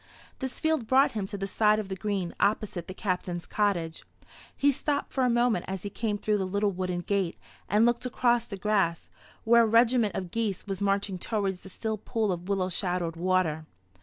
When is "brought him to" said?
0.87-1.37